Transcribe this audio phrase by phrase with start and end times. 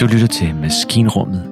[0.00, 1.44] Du lytter til Maskinrummet,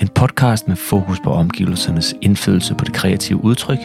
[0.00, 3.78] en podcast med fokus på omgivelsernes indflydelse på det kreative udtryk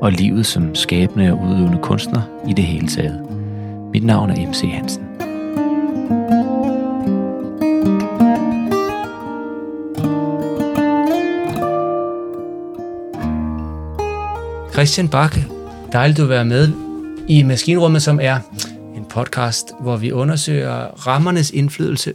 [0.00, 3.26] og livet som skabende og udøvende kunstner i det hele taget.
[3.92, 5.04] Mit navn er MC Hansen.
[14.72, 15.46] Christian Bakke,
[15.92, 16.72] dejligt at være med
[17.28, 18.38] i Maskinrummet, som er
[18.96, 22.12] en podcast, hvor vi undersøger rammernes indflydelse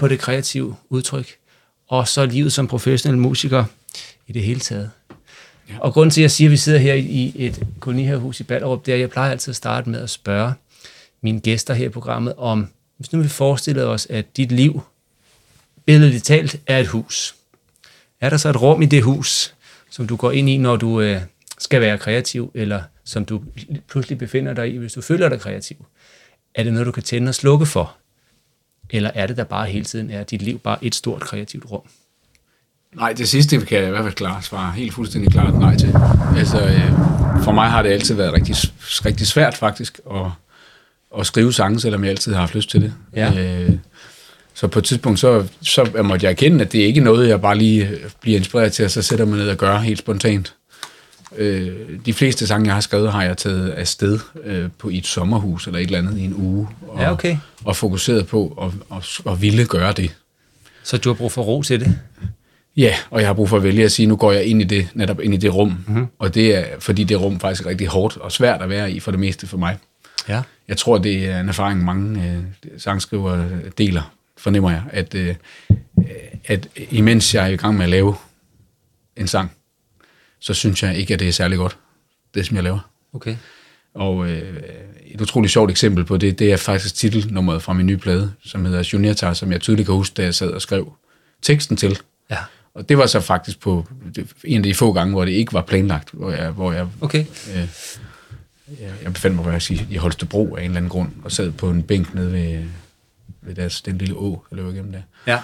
[0.00, 1.36] på det kreative udtryk,
[1.88, 3.64] og så livet som professionel musiker
[4.26, 4.90] i det hele taget.
[5.68, 5.78] Ja.
[5.78, 8.86] Og grunden til, at jeg siger, at vi sidder her i et kolonihavehus i Ballerup,
[8.86, 10.52] det er, at jeg plejer altid at starte med at spørge
[11.22, 14.80] mine gæster her i programmet om, hvis nu vi forestiller os, at dit liv,
[15.84, 17.34] billedligt talt, er et hus.
[18.20, 19.54] Er der så et rum i det hus,
[19.90, 21.20] som du går ind i, når du øh,
[21.58, 23.42] skal være kreativ, eller som du
[23.88, 25.86] pludselig befinder dig i, hvis du føler dig kreativ?
[26.54, 27.99] Er det noget, du kan tænde og slukke for?
[28.92, 31.82] Eller er det der bare hele tiden, er dit liv bare et stort kreativt rum?
[32.96, 35.94] Nej, det sidste kan jeg i hvert fald klart svare helt fuldstændig klart nej til.
[36.36, 36.92] Altså, øh,
[37.44, 40.26] for mig har det altid været rigtig, rigtig svært faktisk at,
[41.18, 42.92] at skrive sange, selvom jeg altid har haft lyst til det.
[43.16, 43.32] Ja.
[43.38, 43.70] Øh,
[44.54, 47.40] så på et tidspunkt, så, så måtte jeg erkende, at det ikke er noget, jeg
[47.40, 50.54] bare lige bliver inspireret til, og så sætter mig ned og gør helt spontant.
[51.36, 51.72] Øh,
[52.06, 55.66] de fleste sange, jeg har skrevet, har jeg taget afsted øh, på i et sommerhus
[55.66, 56.68] eller et eller andet i en uge.
[56.88, 57.36] Og, Ja, okay.
[57.64, 60.16] Og fokuseret på at, at, at ville gøre det.
[60.82, 61.98] Så du har brug for ro til det?
[62.76, 64.64] Ja, og jeg har brug for at vælge at sige, nu går jeg ind i
[64.64, 65.68] det, netop ind i det rum.
[65.86, 66.06] Mm-hmm.
[66.18, 69.00] Og det er, fordi det rum faktisk er rigtig hårdt og svært at være i
[69.00, 69.78] for det meste for mig.
[70.28, 70.42] Ja.
[70.68, 73.46] Jeg tror, det er en erfaring, mange øh, sangskriver
[73.78, 75.34] deler, fornemmer jeg, at, øh,
[76.44, 78.14] at imens jeg er i gang med at lave
[79.16, 79.50] en sang,
[80.40, 81.76] så synes jeg ikke, at det er særlig godt,
[82.34, 82.90] det som jeg laver.
[83.12, 83.36] Okay.
[83.94, 84.62] Og øh,
[85.06, 88.64] et utroligt sjovt eksempel på det, det er faktisk titelnummeret fra min nye plade, som
[88.64, 90.92] hedder Juniortar, som jeg tydeligt kan huske, da jeg sad og skrev
[91.42, 91.98] teksten til.
[92.30, 92.36] Ja.
[92.74, 93.86] Og det var så faktisk på
[94.44, 97.24] en af de få gange, hvor det ikke var planlagt, hvor jeg, hvor jeg, Okay.
[97.54, 97.68] øh,
[99.04, 101.70] jeg, befandt mig, jeg sige, i Holstebro af en eller anden grund, og sad på
[101.70, 102.64] en bænk nede ved,
[103.42, 105.02] ved deres, den lille å, der løber igennem der.
[105.26, 105.38] Ja.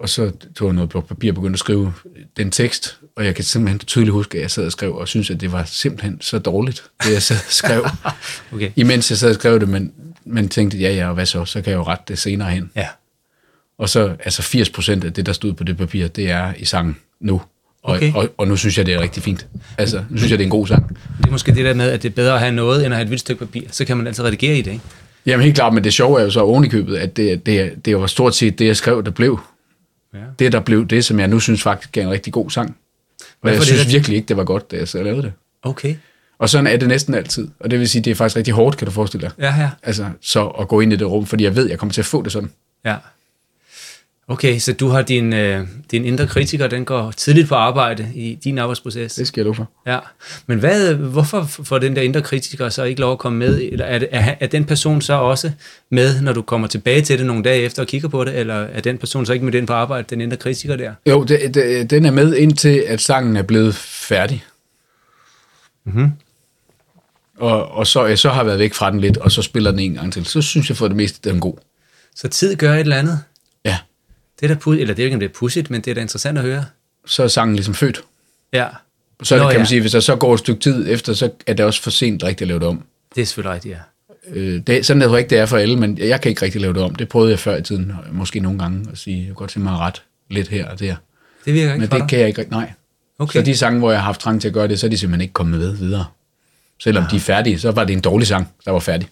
[0.00, 1.92] Og så tog jeg noget papir og begyndte at skrive
[2.36, 5.30] den tekst, og jeg kan simpelthen tydeligt huske, at jeg sad og skrev, og synes
[5.30, 7.86] at det var simpelthen så dårligt, det jeg sad og skrev.
[8.54, 8.70] Okay.
[8.76, 9.92] Imens jeg sad og skrev det, men,
[10.24, 12.70] men tænkte, ja ja, og hvad så, så kan jeg jo rette det senere hen.
[12.76, 12.86] Ja.
[13.78, 16.64] Og så, altså 80 procent af det, der stod på det papir, det er i
[16.64, 17.34] sangen nu.
[17.82, 18.12] Og, Okay.
[18.14, 19.46] og, og nu synes jeg, det er rigtig fint.
[19.78, 20.88] Altså, nu synes jeg, det er en god sang.
[21.18, 22.96] Det er måske det der med, at det er bedre at have noget, end at
[22.96, 23.62] have et hvidt stykke papir.
[23.70, 24.84] Så kan man altid redigere i det, ikke?
[25.26, 27.84] Jamen helt klart, men det sjove er jo så oven i købet, at det, det,
[27.84, 29.40] det var stort set det, jeg skrev, der blev.
[30.14, 30.18] Ja.
[30.38, 32.76] Det, der blev det, som jeg nu synes faktisk er en rigtig god sang.
[33.42, 35.32] Og jeg det, synes der- virkelig ikke, det var godt, da jeg så lavede det.
[35.62, 35.94] Okay.
[36.38, 37.48] Og sådan er det næsten altid.
[37.60, 39.32] Og det vil sige, det er faktisk rigtig hårdt, kan du forestille dig.
[39.38, 39.70] Ja, ja.
[39.82, 42.06] Altså, så at gå ind i det rum, fordi jeg ved, jeg kommer til at
[42.06, 42.50] få det sådan.
[42.84, 42.96] Ja.
[44.30, 48.38] Okay, så du har din, øh, din indre kritiker, den går tidligt på arbejde i
[48.44, 49.14] din arbejdsproces.
[49.14, 49.70] Det skal jeg for.
[49.86, 49.98] Ja,
[50.46, 53.60] men hvad, hvorfor får den der indre kritiker så ikke lov at komme med?
[53.72, 55.50] Eller er, det, er, er den person så også
[55.90, 58.38] med, når du kommer tilbage til det nogle dage efter og kigger på det?
[58.38, 60.92] Eller er den person så ikke med den på arbejde, den indre kritiker der?
[61.06, 64.44] Jo, det, det, den er med indtil, at sangen er blevet færdig.
[65.84, 66.10] Mhm.
[67.38, 69.80] Og, og så, jeg så har været væk fra den lidt, og så spiller den
[69.80, 70.24] en gang til.
[70.24, 71.54] Så synes jeg for det meste, den er god.
[72.14, 73.20] Så tid gør et eller andet?
[74.42, 75.94] Ja, Det er da eller det er ikke, om det er pudsigt, men det er
[75.94, 76.64] da interessant at høre.
[77.06, 78.00] så er sangen ligesom født.
[78.52, 78.66] Ja,
[79.22, 79.68] Så Nå, Nå, kan man ja.
[79.68, 82.24] sige, hvis der så går et stykke tid efter, så er det også for sent
[82.24, 82.82] rigtigt at lave det om.
[83.14, 83.80] det er selvfølgelig rigtigt, ja.
[84.40, 86.60] Øh, det, sådan er det ikke, det er for alle, men jeg kan ikke rigtig
[86.60, 86.94] lave det om.
[86.94, 89.78] Det prøvede jeg før i tiden, måske nogle gange, at sige, jeg godt tænke mig
[89.78, 90.96] ret lidt her og der.
[91.44, 92.08] Det virker ikke Men det dig.
[92.08, 92.72] kan jeg ikke rigtig, nej.
[93.18, 93.38] Okay.
[93.38, 94.98] Så de sange, hvor jeg har haft trang til at gøre det, så er de
[94.98, 96.04] simpelthen ikke kommet ved videre.
[96.82, 99.08] Selvom de er færdige, så var det en dårlig sang, der var færdig.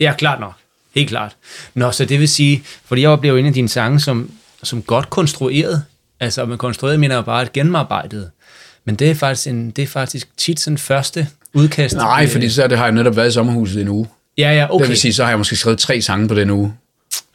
[0.00, 0.52] Ja, klart nok.
[0.94, 1.36] Helt klart.
[1.74, 4.30] Nå, så det vil sige, fordi jeg oplever en af dine sange som,
[4.62, 5.84] som godt konstrueret.
[6.20, 8.30] Altså, med konstrueret mener jeg bare et gennemarbejdet.
[8.84, 11.96] Men det er faktisk, en, det er faktisk tit sådan første udkast.
[11.96, 14.06] Nej, Øh, fordi så det har jeg netop været i sommerhuset en uge.
[14.38, 14.82] Ja, ja, Okay.
[14.82, 16.74] Det vil sige, så har jeg måske skrevet tre sange på den uge.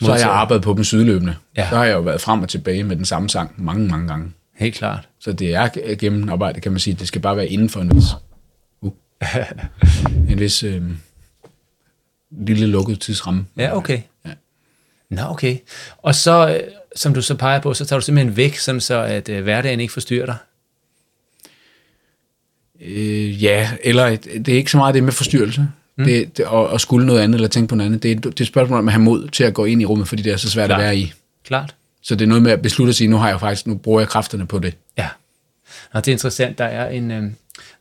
[0.02, 1.36] Så har jeg arbejdet på dem sideløbende.
[1.58, 1.70] Ja.
[1.70, 4.32] Så har jeg jo været frem og tilbage med den samme sang mange, mange gange.
[4.58, 5.08] Helt klart.
[5.20, 6.94] Så det er g- gennemarbejde, kan man sige.
[7.00, 8.04] Det skal bare være inden for en vis,
[8.82, 8.92] uh,
[10.30, 10.82] en vis øh,
[12.40, 13.46] lille lukket tidsramme.
[13.58, 14.02] Ja, okay.
[14.26, 14.32] Ja.
[15.10, 15.58] Nå, okay.
[15.98, 19.02] Og så, øh, som du så peger på, så tager du simpelthen væk, sådan så
[19.02, 20.36] at øh, hverdagen ikke forstyrrer dig.
[22.82, 25.68] Øh, ja, eller et- det er ikke så meget det med forstyrrelse.
[25.98, 26.04] Mm.
[26.06, 28.04] Det, det, og, og skulle noget andet, eller tænke på noget andet.
[28.04, 29.86] Det er, det er et spørgsmål om at have mod til at gå ind i
[29.86, 30.80] rummet, fordi det er så svært Klart.
[30.80, 31.14] at være i.
[31.46, 31.76] Klart.
[32.02, 34.00] Så det er noget med at beslutte at sige, nu har jeg faktisk, nu bruger
[34.02, 34.76] jeg kræfterne på det.
[34.98, 35.08] Ja.
[35.92, 37.24] Og det er interessant, der er en, øh,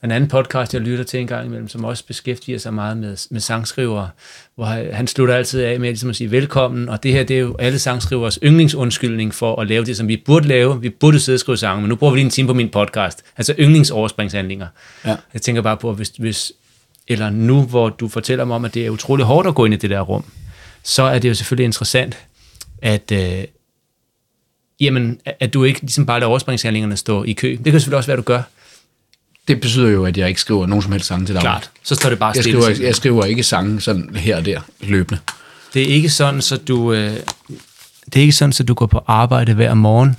[0.05, 3.17] En anden podcast, jeg lytter til en gang imellem, som også beskæftiger sig meget med,
[3.31, 4.09] med sangskrivere,
[4.55, 7.41] hvor han slutter altid af med ligesom at sige velkommen, og det her det er
[7.41, 10.81] jo alle sangskrivers yndlingsundskyldning for at lave det, som vi burde lave.
[10.81, 12.69] Vi burde sidde og skrive sange, men nu bruger vi lige en time på min
[12.69, 13.23] podcast.
[13.37, 14.67] Altså yndlingsoverspringshandlinger.
[15.05, 15.17] Ja.
[15.35, 16.53] Jeg tænker bare på, hvis, hvis,
[17.09, 19.75] eller nu, hvor du fortæller mig om, at det er utrolig hårdt at gå ind
[19.75, 20.25] i det der rum,
[20.83, 22.19] så er det jo selvfølgelig interessant,
[22.83, 23.45] at, øh,
[24.81, 27.51] jamen, at du ikke ligesom bare lader overspringshandlingerne stå i kø.
[27.51, 28.43] Det kan selvfølgelig også være, at du gør.
[29.49, 31.41] Det betyder jo, at jeg ikke skriver nogen som helst sange til dig.
[31.43, 31.71] Klart.
[31.83, 32.63] Så står det bare Jeg stille.
[32.63, 35.21] skriver, jeg skriver ikke sange sådan her og der løbende.
[35.75, 37.17] Det er ikke sådan, så du, øh,
[38.05, 40.17] det er ikke sådan, så du går på arbejde hver morgen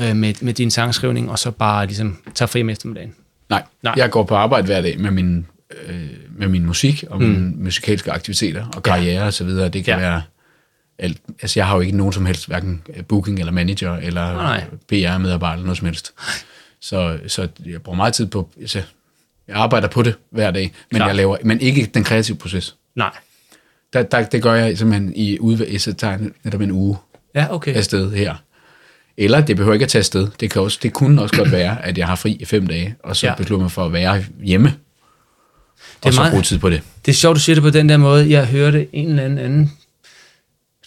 [0.00, 3.14] øh, med, med din sangskrivning, og så bare ligesom tager fri om eftermiddagen.
[3.50, 3.94] Nej, Nej.
[3.96, 5.46] Jeg går på arbejde hver dag med min,
[5.86, 6.00] øh,
[6.38, 7.54] med min musik og mine mm.
[7.64, 9.68] musikalske aktiviteter og karriere og så videre.
[9.68, 10.04] Det kan Ja.
[10.04, 10.10] ja.
[10.10, 10.22] være
[10.98, 11.18] alt.
[11.42, 14.60] Altså, jeg har jo ikke nogen som helst, hverken booking eller manager eller.
[14.88, 16.12] PR-medarbejder eller noget som helst.
[16.80, 18.82] Så, så jeg bruger meget tid på, altså,
[19.48, 21.08] jeg arbejder på det hver dag, men, Klart.
[21.08, 22.76] jeg laver, men ikke den kreative proces.
[22.94, 23.10] Nej.
[23.92, 26.96] Der, der, det gør jeg simpelthen i udvalg, så tager jeg netop en uge
[27.34, 27.74] Ja, okay.
[27.74, 28.34] afsted her.
[29.16, 30.28] Eller det behøver ikke at tage afsted.
[30.40, 32.96] Det, kan også, det kunne også godt være, at jeg har fri i fem dage,
[33.04, 33.34] og så Ja.
[33.34, 34.72] beslutter mig for at være hjemme, er
[36.02, 36.82] og så meget- bruge tid på det.
[37.06, 38.30] Det er sjovt, du siger det på den der måde.
[38.30, 39.72] Jeg hørte en eller anden anden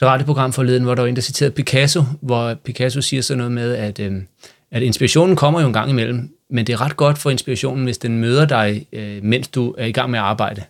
[0.02, 3.76] radioprogram forleden, hvor der var en, der citerede Picasso, hvor Picasso siger sådan noget med,
[3.76, 4.22] at, øh,
[4.71, 7.97] at inspirationen kommer jo en gang imellem, men det er ret godt for inspirationen, hvis
[7.97, 10.63] den møder dig, øh, mens du er i gang med at arbejde.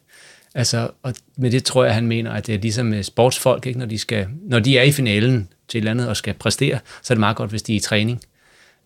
[0.56, 3.80] Altså, og med det tror jeg, han mener, at det er ligesom med sportsfolk, ikke?
[3.80, 6.80] Når, de skal, når de er i finalen til et eller andet og skal præstere,
[7.02, 8.22] så er det meget godt, hvis de er i træning.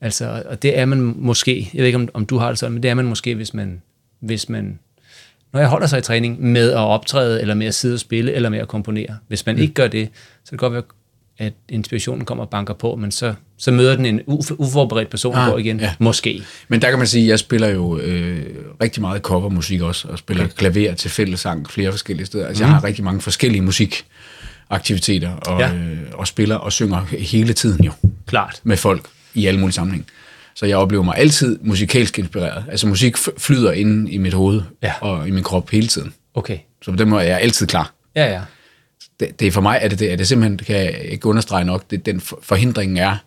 [0.02, 2.74] Altså, og det er man måske, jeg ved ikke, om, om du har det sådan,
[2.74, 3.82] men det er man måske, hvis man,
[4.20, 4.80] hvis man
[5.56, 8.34] når jeg holder sig i træning med at optræde, eller med at sidde og spille,
[8.34, 9.18] eller med at komponere.
[9.28, 9.62] Hvis man mm.
[9.62, 10.10] ikke gør det,
[10.44, 10.84] så kan det godt være,
[11.38, 15.36] at inspirationen kommer og banker på, men så, så møder den en uf- uforberedt person
[15.36, 15.80] ah, på igen.
[15.80, 15.94] Ja.
[16.00, 16.42] Måske.
[16.68, 18.46] Men der kan man sige, at jeg spiller jo øh,
[18.84, 20.54] rigtig meget covermusik også, og spiller okay.
[20.56, 22.48] klaver til fællesang flere forskellige steder.
[22.48, 22.68] Altså, mm.
[22.68, 25.74] jeg har rigtig mange forskellige musikaktiviteter, og, Ja.
[25.74, 27.92] øh, og spiller og synger hele tiden jo,
[28.28, 28.60] Klart.
[28.64, 30.06] med folk i alle mulige sammenhæng.
[30.56, 32.64] Så jeg oplever mig altid musikalsk inspireret.
[32.72, 34.94] Altså musik flyder inde i mit hoved Ja.
[35.02, 36.14] og i min krop hele tiden.
[36.34, 36.58] Okay.
[36.82, 37.94] Så på den måde er jeg altid klar.
[38.16, 38.42] Ja, ja.
[39.20, 41.66] Det, det er for mig, er det, det, er det simpelthen, kan jeg ikke understrege
[41.66, 43.18] nok, det, den for- forhindring er,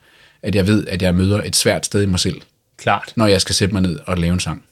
[0.42, 2.40] at jeg ved, at jeg møder et svært sted i mig selv,
[2.76, 3.12] Klart.
[3.16, 4.64] når jeg skal sætte mig ned og lave en sang.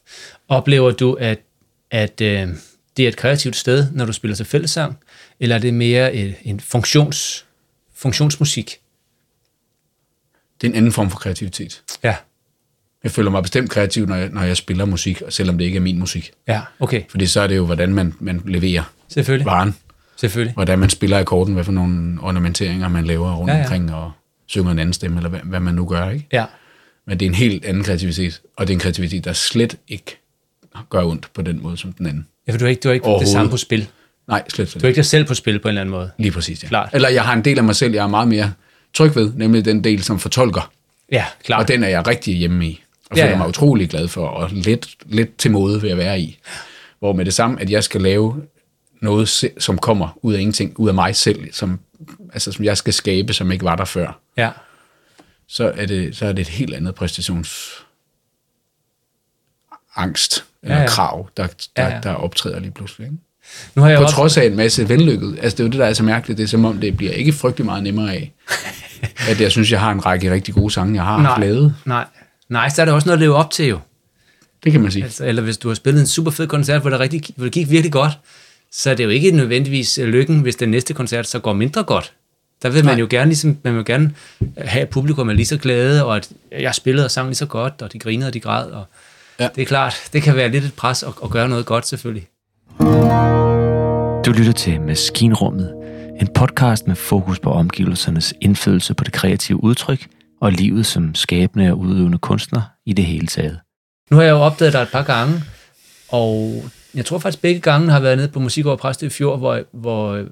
[0.48, 1.38] Oplever du, at,
[1.90, 2.48] at øh,
[2.96, 4.98] det er et kreativt sted, når du spiller til fællessang,
[5.40, 7.44] eller er det mere et, en funktions,
[7.94, 8.76] funktionsmusik?
[10.60, 11.82] Det er en anden form for kreativitet.
[12.02, 12.16] Ja.
[13.04, 15.80] Jeg føler mig bestemt kreativ, når jeg, når jeg spiller musik, selvom det ikke er
[15.80, 16.30] min musik.
[16.48, 17.02] Ja, okay.
[17.08, 19.46] Fordi så er det jo, hvordan man, man leverer Selvfølgelig.
[19.46, 19.76] varen,
[20.16, 20.54] Selvfølgelig.
[20.54, 24.12] hvordan man spiller akkorden, hvad for nogle ornamenteringer man laver rundt Ja, ja, omkring, og
[24.46, 26.10] synger en anden stemme, eller hvad, hvad man nu gør.
[26.10, 26.26] Ikke?
[26.32, 26.44] Ja.
[27.06, 30.18] Men det er en helt anden kreativitet, og det er en kreativitet, der slet ikke
[30.90, 32.26] gør ondt på den måde som den anden.
[32.46, 33.88] Ja, for du har ikke, du har ikke det samme på spil.
[34.28, 36.10] Nej, slet, slet Du er ikke dig selv på spil på en eller anden måde.
[36.18, 36.68] Lige præcis, ja.
[36.68, 36.90] Klart.
[36.92, 38.52] Eller jeg har en del af mig selv, jeg er meget mere
[38.94, 40.70] tryg ved, nemlig den del, som fortolker.
[41.12, 41.62] Ja, klart.
[41.62, 42.82] Og den er jeg rigtig hjemme i.
[43.10, 43.38] Og Ja, føler ja.
[43.38, 46.38] mig utrolig glad for, og lidt, lidt til mode ved at være i.
[46.98, 48.42] Hvor med det samme, at jeg skal lave
[49.06, 51.78] noget, som kommer ud af ingenting, ud af mig selv, som,
[52.32, 54.50] altså, som jeg skal skabe, som ikke var der før, Ja.
[55.48, 57.70] så er det, så er det et helt andet præstations
[59.96, 63.04] angst eller Ja, ja, krav, der, der, Ja, ja, der optræder lige pludselig.
[63.06, 63.18] Ikke?
[63.74, 65.38] Nu har jeg På også, trods af en masse vellykket.
[65.42, 66.38] Altså det er jo det, der er så mærkeligt.
[66.38, 68.32] Det er som om, det bliver ikke frygtelig meget nemmere af,
[69.30, 71.74] at jeg synes, jeg har en række rigtig gode sange, jeg har nej, lavet.
[71.84, 72.04] nej,
[72.48, 73.78] nej, så er der også noget at leve op til jo.
[74.64, 75.04] Det kan man sige.
[75.04, 77.52] Altså, eller hvis du har spillet en super fed koncert, hvor det, rigtig, hvor det
[77.52, 78.12] gik virkelig godt,
[78.76, 81.82] så er det jo ikke nødvendigvis øh, lykken, hvis den næste koncert så går mindre
[81.82, 82.12] godt.
[82.62, 83.00] Der vil man Nej.
[83.00, 84.14] jo gerne, ligesom, man vil gerne
[84.58, 87.46] have at publikum er lige så glade, og at jeg spillede og sang lige så
[87.46, 88.70] godt, og de grinede og de græd.
[88.70, 88.84] Og
[89.40, 89.48] Ja.
[89.54, 92.26] Det er klart, det kan være lidt et pres at, at gøre noget godt selvfølgelig.
[94.26, 95.74] Du lytter til Maskinrummet,
[96.20, 100.06] en podcast med fokus på omgivelsernes indflydelse på det kreative udtryk
[100.40, 103.58] og livet som skabende og udøvende kunstner i det hele taget.
[104.10, 105.42] Nu har jeg jo opdaget dig et par gange,
[106.08, 106.64] og
[106.96, 109.60] jeg tror faktisk begge gange har været nede på Musik over Præstø i fjor, hvor,
[109.72, 110.24] hvor,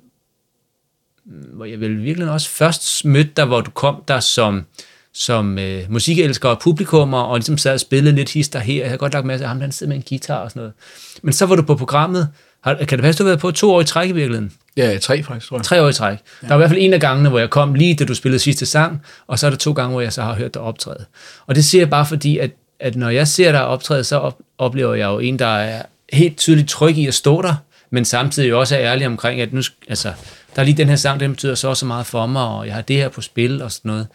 [1.52, 4.66] hvor jeg vel virkelig også først mødte dig, hvor du kom der som,
[5.14, 8.82] som øh, musikelsker og publikummer, og ligesom sad og spillede lidt hister her.
[8.82, 10.72] Jeg har godt lagt til, at ham han sidder med en guitar og sådan noget.
[11.22, 12.28] Men så var du på programmet.
[12.60, 14.52] Har, kan det passe, du har været på to år i træk i virkeligheden?
[14.76, 15.64] Ja, tre faktisk, tror jeg.
[15.64, 16.18] Tre år i træk.
[16.40, 18.38] Der var i hvert fald en af gangene, hvor jeg kom lige da du spillede
[18.38, 21.04] sidste sang, og så er der to gange, hvor jeg så har hørt dig optræde.
[21.46, 24.38] Og det siger jeg bare fordi, at, at når jeg ser dig optræde, så op,
[24.58, 27.54] oplever jeg jo en, der er helt tydeligt tryg i at stå der,
[27.90, 30.12] men samtidig også er ærlig omkring, at nu, altså,
[30.56, 32.74] der er lige den her sang, den betyder så så meget for mig, og jeg
[32.74, 34.06] har det her på spil og sådan noget.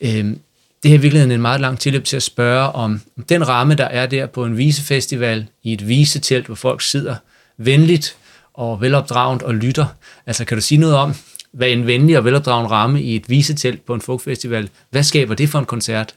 [0.00, 0.40] Øhm,
[0.82, 3.74] det her er i virkeligheden en meget lang tilløb til at spørge om den ramme,
[3.74, 7.16] der er der på en visefestival i et visetelt, hvor folk sidder
[7.56, 8.16] venligt
[8.54, 9.86] og velopdragent og lytter.
[10.26, 11.14] Altså kan du sige noget om,
[11.52, 15.48] hvad en venlig og velopdragen ramme i et visetelt på en folkfestival, hvad skaber det
[15.48, 16.14] for en koncert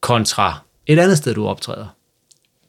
[0.00, 1.86] kontra et andet sted, du optræder?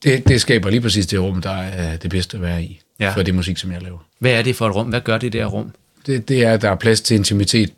[0.04, 3.12] Det, det skaber lige præcis det rum, der er det bedste at være i, Ja.
[3.16, 3.98] for det musik, som jeg laver.
[4.20, 4.88] Hvad er det for et rum?
[4.88, 5.72] Hvad gør det der rum?
[6.06, 7.72] Det, det er, at der er plads til intimitet,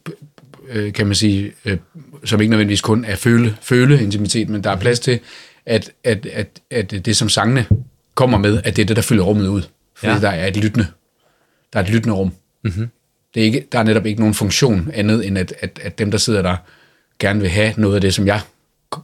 [0.69, 1.77] øh, kan man sige, øh,
[2.25, 5.19] som ikke nødvendigvis kun er føle, føle intimitet, men der er plads til,
[5.65, 7.65] at, at, at, at det, som sangene
[8.15, 9.61] kommer med, at det er det, der fylder rummet ud.
[9.95, 10.19] Fordi Ja.
[10.19, 10.87] der er et lyttende,
[11.73, 12.31] der er et lyttende rum.
[12.63, 12.89] Mm-hmm.
[13.35, 16.11] Det er ikke, der er netop ikke nogen funktion andet, end at, at, at dem,
[16.11, 16.55] der sidder der,
[17.19, 18.41] gerne vil have noget af det, som jeg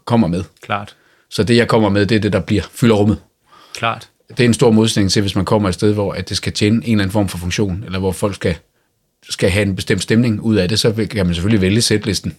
[0.06, 0.44] kommer med.
[0.62, 0.96] Klart,
[1.32, 3.18] Så det, jeg kommer med, det er det, der bliver fylder rummet.
[3.76, 4.08] klart.
[4.30, 6.54] Det er en stor modsætning til, hvis man kommer et sted, hvor at det skal
[6.54, 8.56] tjene en eller anden form for funktion, eller hvor folk skal,
[9.30, 12.36] skal have en bestemt stemning ud af det, så kan man selvfølgelig vælge sætlisten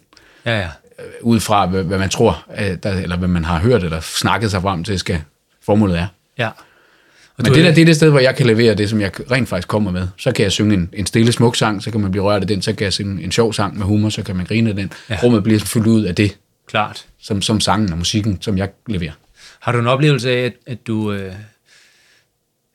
[0.47, 0.65] Ja, ja.
[0.99, 2.45] øh, ud fra, hvad, hvad man tror,
[2.83, 5.21] der, eller hvad man har hørt eller snakket sig frem til, skal
[5.65, 6.07] formålet er.
[6.39, 6.49] ja.
[7.37, 9.01] Og Men det er- der, det er det sted, hvor jeg kan levere det, som
[9.01, 10.09] jeg rent faktisk kommer med.
[10.17, 12.49] Så kan jeg synge en, en stille, smuk sang, så kan man blive rørt af
[12.49, 14.77] den, så kan jeg synge en sjov sang med humor, så kan man grine af
[14.77, 14.93] den.
[15.11, 15.19] Ja.
[15.23, 16.37] Rummet bliver fyldt ud af det,
[16.73, 17.07] Klart.
[17.21, 19.13] som, som sangen og musikken, som jeg leverer.
[19.61, 21.13] Har du en oplevelse af, at, at du...
[21.13, 21.33] Øh,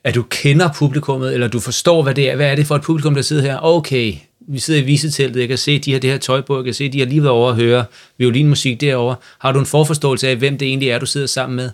[0.03, 2.35] at du kender publikummet, eller du forstår, hvad det er.
[2.35, 3.57] Hvad er det for et publikum, der sidder her?
[3.61, 6.65] Okay, vi sidder i viseteltet, jeg kan se, de har det her tøj på, jeg
[6.65, 7.85] kan se, de har lige været over at høre
[8.17, 9.15] violinmusik derovre.
[9.39, 11.69] Har du en forforståelse af, hvem det egentlig er, du sidder sammen med?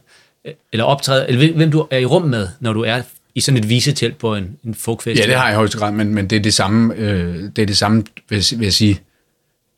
[0.71, 3.01] Eller optræder, eller hvem du er i rum med, når du er
[3.35, 5.27] i sådan et visetelt på en, en folkfestival?
[5.27, 7.61] Ja, det har jeg i højeste grad, men, men det er det samme, øh, det
[7.61, 8.99] er det samme vil, vil jeg sige,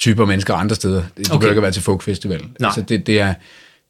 [0.05, 1.03] typer mennesker andre steder.
[1.17, 1.39] Det Okay.
[1.41, 2.39] kan ikke være til folkfestival.
[2.59, 2.67] Nej.
[2.67, 3.33] Altså det, det, er,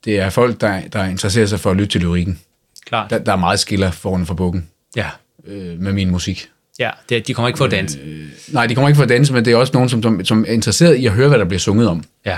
[0.06, 2.40] det er folk, der, der interesserer sig for at lytte til lyrikken.
[2.86, 3.10] Klart.
[3.10, 5.10] Der, der er meget skiller foran for bukken Ja,
[5.48, 6.50] øh, med min musik.
[6.80, 8.00] ja det, de kommer ikke for at danse.
[8.48, 10.46] Nej, de kommer ikke for at danse, men det er også nogen, som, som, som
[10.48, 12.04] er interesseret i at høre, hvad der bliver sunget om.
[12.26, 12.38] Ja,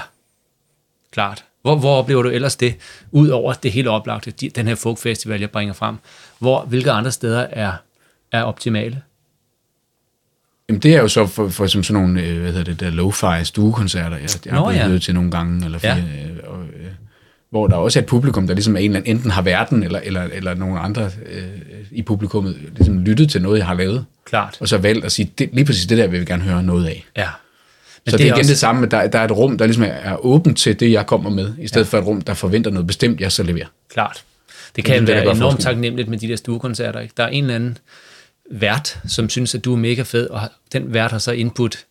[1.12, 1.43] klart.
[1.62, 2.75] Hvor, hvor oplever du ellers det,
[3.12, 5.96] ud over det helt oplagte, de- den her folkfestival, jeg bringer frem?
[6.39, 7.72] Hvor, hvilke andre steder er,
[8.31, 9.01] er optimale?
[10.70, 12.92] Jamen, det er jo så for, for som sådan nogle, øh, hvad hedder det, der
[12.92, 14.84] lo-fi stuekoncerter, jeg, jeg Nå, har ja.
[14.84, 15.04] blevet ja.
[15.04, 15.94] til nogle gange, eller Ja.
[15.94, 16.86] flere, øh, og, øh,
[17.50, 19.84] hvor der også er et publikum, der ligesom er en eller anden, enten har verden,
[19.84, 21.44] eller, eller, eller nogle andre øh,
[21.92, 24.58] i publikummet, ligesom lyttet til noget, jeg har lavet, Klart.
[24.60, 26.86] og så valgt at sige, det, lige præcis det der vil vi gerne høre noget
[26.88, 27.06] af.
[27.18, 27.28] Ja.
[28.06, 28.50] Men så det er igen også...
[28.52, 31.06] det samme, der, der er et rum, der ligesom er, er åbent til det, jeg
[31.06, 31.90] kommer med, i stedet ja.
[31.90, 33.68] for et rum, der forventer noget bestemt, jeg så leverer.
[33.90, 34.24] Klart.
[34.76, 37.00] Det Det er kan det, der være enormt taknemmeligt med de der stuekoncerter.
[37.00, 37.14] Ikke?
[37.18, 37.78] Der er en eller anden
[38.51, 40.42] vært, som synes, at du er mega fed, og
[40.74, 41.86] den vært har så input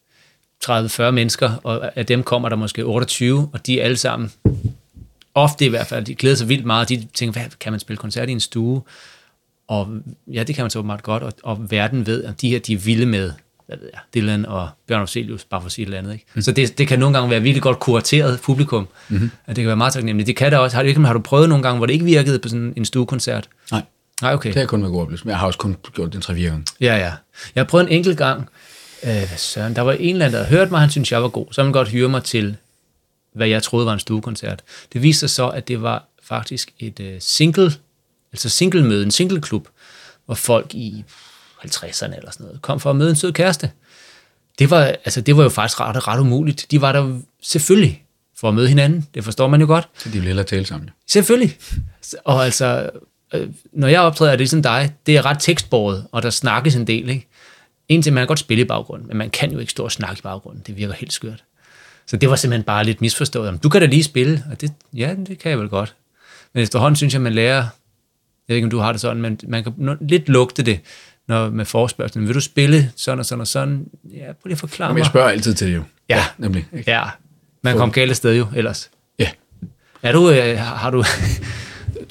[0.65, 4.33] 30-40 mennesker, og af dem kommer der måske 28, og de er alle sammen,
[5.35, 7.97] ofte i hvert fald, de glæder sig vildt meget, de tænker, hvad, kan man spille
[7.97, 8.83] koncert i en stue?
[9.69, 9.89] Og
[10.33, 12.73] ja, det kan man så åbenbart godt, og, og verden ved, at de her, de
[12.73, 13.33] er vilde med,
[13.67, 16.13] hvad ved jeg, Dylan og Bjørn Afzelius, bare for at sige et eller andet.
[16.13, 16.25] Ikke?
[16.35, 16.43] Mm.
[16.43, 19.31] Så det, det kan nogle gange være virkelig godt kurateret publikum, mm-hmm.
[19.47, 20.27] at det kan være meget taknemmeligt.
[20.27, 20.77] Det kan det også.
[20.77, 23.49] Har du, har du prøvet nogle gange, hvor det ikke virkede på sådan en stuekoncert?
[23.71, 23.83] Nej,
[24.23, 24.49] Nej, okay.
[24.49, 26.41] det har kun været god oplevelse, men jeg har også kun gjort det en 3-4
[26.41, 26.67] gange.
[26.81, 27.13] Ja, ja.
[27.55, 28.49] Jeg har prøvet en enkelt gang.
[29.03, 31.23] Øh, hvad søren, der var en eller anden, der havde hørt mig, han synes jeg
[31.23, 31.47] var god.
[31.51, 32.57] Så ville han godt hyre mig til,
[33.35, 34.63] hvad jeg troede var en stuekoncert.
[34.93, 37.73] Det viste sig så, at det var faktisk et øh, single,
[38.33, 39.69] altså single-møde, en single-klub,
[40.27, 41.05] hvor folk i
[41.65, 43.71] 50'erne eller sådan noget, kom for at møde en sød kæreste.
[44.59, 46.67] Det var, altså, det var jo faktisk ret, ret umuligt.
[46.71, 48.05] De var der selvfølgelig
[48.37, 49.07] for at møde hinanden.
[49.15, 49.89] Det forstår man jo godt.
[49.99, 50.91] Så de vil hellere tale sammen.
[51.07, 51.59] Selvfølgelig.
[52.25, 52.91] Og altså,
[53.35, 56.75] øh, når jeg optræder, er det ligesom dig, det er ret tekstbordet, og der snakkes
[56.75, 57.27] en del, ikke?
[57.89, 59.93] En til, man kan godt spille i baggrunden, men man kan jo ikke stå og
[59.93, 60.63] snakke i baggrunden.
[60.67, 61.45] Det virker helt skørt.
[62.07, 63.47] Så det var simpelthen bare lidt misforstået.
[63.47, 65.95] Jamen, Du kan da lige spille, og det, ja, det kan jeg vel godt.
[66.55, 67.69] Men efterhånden synes jeg, man lærer, jeg
[68.49, 70.81] ved ikke, om du har det sådan, men man kan lidt lugte det,
[71.29, 72.27] når med forspørgselen.
[72.27, 73.87] Vil du spille sådan og sådan og sådan?
[74.13, 75.11] Ja, prøv lige at forklare Jamen, jeg mig.
[75.11, 75.83] spørger altid til det jo.
[76.09, 76.25] Ja.
[76.39, 76.67] nemlig.
[76.73, 76.91] Ikke?
[76.91, 77.03] Ja,
[77.63, 78.91] man kom galt af sted jo ellers.
[79.19, 79.31] Ja.
[80.03, 81.05] Er du, øh, har du,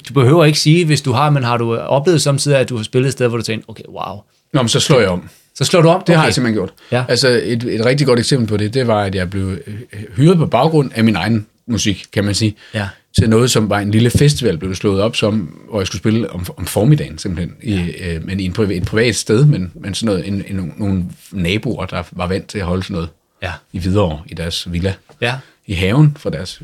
[0.08, 2.84] du behøver ikke sige, hvis du har, men har du oplevet samtidig, at du har
[2.84, 4.16] spillet et sted, hvor du tænkte, okay, wow.
[4.52, 5.28] Nå, men så slår jeg om.
[5.54, 6.02] Så slår du om?
[6.06, 6.72] Det har jeg simpelthen gjort.
[6.92, 7.04] Ja.
[7.08, 9.74] Altså et, et rigtig godt eksempel på det, det var, at jeg blev øh,
[10.16, 12.88] hyret på baggrund af min egen musik, kan man sige, Ja.
[13.18, 15.38] til noget, som var en lille festival, blev det slået op som,
[15.70, 18.84] hvor jeg skulle spille om, om formiddagen simpelthen, i, øh, men i en privat, et
[18.86, 22.64] privat sted, men, men sådan noget, en, en, nogle naboer, der var vant til at
[22.64, 23.08] holde sådan noget
[23.42, 23.52] Ja.
[23.72, 25.34] i Hvidovre, i deres villa, Ja.
[25.66, 26.62] i haven for deres,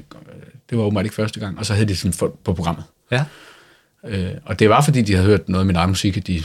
[0.70, 2.84] det var åbenbart ikke første gang, og så havde de sådan folk på programmet.
[3.12, 3.24] Ja.
[4.08, 6.42] Øh, og det var, fordi de havde hørt noget af min egen musik, at de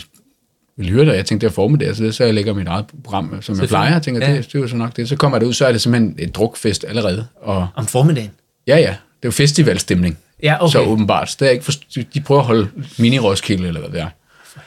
[0.78, 2.68] ville høre det, og jeg tænkte, det var formiddag, så, det, så jeg lægger mit
[2.68, 4.36] eget program, som jeg plejer, og tænker, Ja.
[4.38, 5.10] det, det er jo så nok det.
[5.10, 8.32] Så kommer det ud, så er det simpelthen et drukfest allerede, og Om formiddagen?
[8.68, 8.96] ja, ja, det er
[9.26, 10.18] jo festivalstemning.
[10.44, 10.72] Ja, okay.
[10.72, 11.36] Så åbenbart.
[11.40, 11.72] Det er ikke for,
[12.14, 14.10] de prøver at holde mini-Roskilde, eller hvad det er.
[14.46, 14.60] For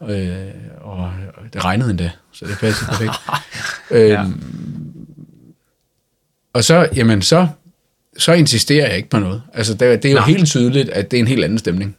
[0.00, 0.28] helvede.
[0.46, 0.96] Øh, og,
[1.36, 3.12] og det regnede endda, så det passer perfekt.
[3.90, 4.24] øhm, Ja.
[6.52, 7.48] Og så, jamen så
[8.18, 9.42] så insisterer jeg ikke på noget.
[9.54, 10.28] Altså, det, det er jo Nej.
[10.28, 11.96] helt tydeligt, at det er en helt anden stemning.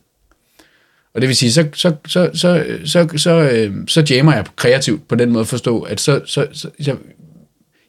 [1.13, 5.07] Og det vil sige, så, så, så, så, så, så, øh, så jammer jeg kreativt
[5.07, 6.95] på den måde at forstå, at så, så, så jeg,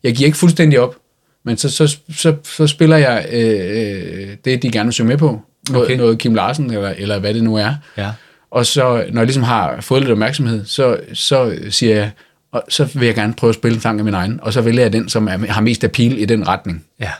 [0.02, 0.96] jeg giver ikke fuldstændig op,
[1.44, 5.40] men så, så, så, så spiller jeg øh, det, de gerne vil synge med på.
[5.70, 5.96] Noget, okay.
[5.96, 7.74] noget Kim Larsen, eller, eller hvad det nu er.
[7.96, 8.10] Ja.
[8.50, 12.10] Og så, når jeg ligesom har fået lidt opmærksomhed, så, så siger jeg,
[12.52, 14.60] og så vil jeg gerne prøve at spille en sang af min egen, og så
[14.60, 16.84] vælger jeg den, som er, har mest appeal i den retning.
[17.00, 17.10] Ja.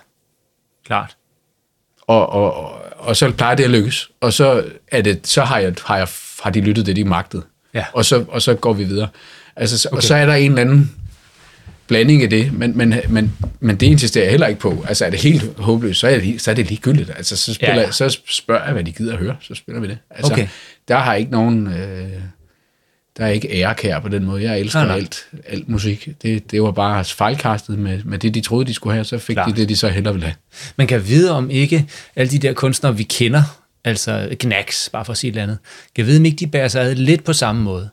[0.86, 1.16] Klart.
[2.02, 4.10] Og, og, og, og så plejer det at lykkes.
[4.20, 6.08] Og så, er det, så har, jeg, har, jeg,
[6.42, 7.42] har de lyttet det, de magtede.
[7.74, 7.84] Ja.
[7.92, 9.08] Og, så, og så går vi videre.
[9.56, 9.96] Altså, så, okay.
[9.96, 10.96] Og så er der en eller anden
[11.86, 14.84] blanding i det, men, men, men, men det insisterer jeg heller ikke på.
[14.88, 17.10] Altså er det helt håbløst, så er det, så er det ligegyldigt.
[17.16, 17.80] Altså så, spiller, ja.
[17.80, 17.90] ja.
[17.90, 19.98] så spørger jeg, hvad de gider at høre, så spiller vi det.
[20.10, 20.48] Altså, Okay.
[20.88, 21.66] Der har ikke nogen...
[21.66, 22.12] Øh,
[23.16, 24.42] der er ikke ærekær på den måde.
[24.42, 24.96] Jeg elsker Nej, nej.
[24.96, 26.08] alt, alt musik.
[26.22, 29.34] Det, det var bare fejlkastet med, med det, de troede, de skulle have, så fik
[29.34, 29.48] Klart.
[29.48, 30.36] de det, de så hellere ville have.
[30.76, 33.42] Man kan vide om ikke alle de der kunstnere, vi kender,
[33.84, 35.58] altså Gnax, bare for at sige et eller andet,
[35.96, 37.88] kan vide, om ikke de bærer sig ad lidt på samme måde.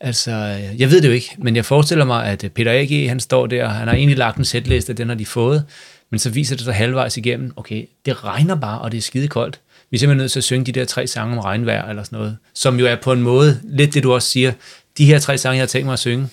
[0.00, 0.32] Altså,
[0.78, 3.68] jeg ved det jo ikke, men jeg forestiller mig, at Peter A.G., han står der,
[3.68, 5.64] han har egentlig lagt en sætliste, den har de fået,
[6.10, 9.28] men så viser det sig halvvejs igennem, okay, det regner bare, og det er skide
[9.28, 9.60] koldt.
[9.90, 12.18] Vi er simpelthen nødt til at synge de der tre sange om regnvejr eller sådan
[12.18, 14.52] noget, som jo er på en måde, lidt det du også siger,
[14.98, 16.28] de her tre sange, jeg har tænkt mig at synge,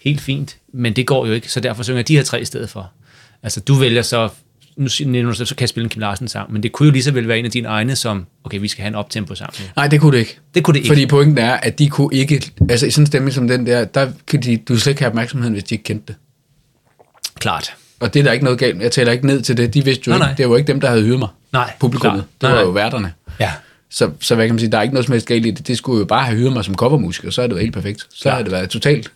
[0.00, 2.44] helt fint, men det går jo ikke, så derfor synger jeg de her tre i
[2.44, 2.92] stedet for.
[3.42, 4.28] Altså, du vælger så,
[4.76, 7.12] nu så kan jeg spille en Kim Larsen sang, men det kunne jo lige så
[7.12, 9.52] vel være en af dine egne, som, okay, vi skal have en optempo sang.
[9.58, 9.64] nu.
[9.76, 10.38] Nej, det kunne det ikke.
[10.54, 10.88] Det kunne det ikke.
[10.88, 12.52] Fordi pointen er, at de kunne ikke...
[12.70, 15.08] Altså i sådan en stemning som den der, der kan de, du slet ikke have
[15.08, 16.16] opmærksomheden, hvis de ikke kendte det.
[17.38, 17.74] Klart.
[18.00, 18.84] Og det er der ikke noget galt med.
[18.84, 19.74] Jeg taler ikke ned til det.
[19.74, 20.26] De vidste jo Nej, ikke.
[20.26, 20.34] nej.
[20.36, 21.28] Det var ikke dem, der havde hyret mig.
[21.52, 22.20] Nej, Publikummet.
[22.20, 22.40] klart.
[22.40, 22.64] Det var nej.
[22.64, 23.12] jo værterne.
[23.40, 23.52] Ja,
[23.90, 25.66] Så, så hvad kan man sige, der er ikke noget som helst galt i det.
[25.68, 28.06] Det skulle jo bare have hyret mig som covermusiker, så er det jo helt perfekt.
[28.14, 29.12] Så havde det været totalt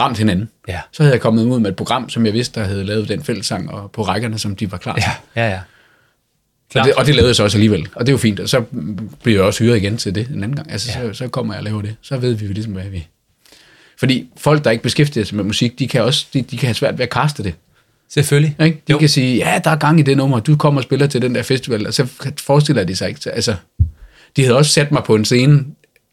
[0.00, 0.48] ramt hinanden.
[0.68, 0.80] Ja.
[0.92, 3.22] Så havde jeg kommet ud med et program, som jeg vidste, der havde lavet den
[3.24, 5.04] fællessang og på rækkerne, som de var klar til.
[5.36, 5.56] ja, ja, ja.
[5.58, 5.62] Og
[6.72, 6.86] Klart.
[6.86, 7.88] det, og det lavede jeg så også alligevel.
[7.94, 8.40] Og det er jo fint.
[8.40, 8.62] Og så
[9.22, 10.72] bliver jeg også hyret igen til det en anden gang.
[10.72, 11.12] Altså, ja.
[11.12, 11.96] så, så kommer jeg og laver det.
[12.02, 13.06] Så ved vi jo ligesom, hvad vi...
[13.98, 16.74] Fordi folk, der ikke beskæftiger sig med musik, de kan også de, de kan have
[16.74, 17.54] svært ved at kaste det.
[18.10, 18.56] Selvfølgelig.
[18.64, 18.82] Ikke?
[18.88, 18.98] De Jo.
[18.98, 21.34] kan sige, ja, der er gang i det nummer, du kommer og spiller til den
[21.34, 22.06] der festival, og så
[22.40, 23.20] forestiller de sig ikke.
[23.32, 23.54] Altså,
[24.36, 25.64] de havde også sat mig på en scene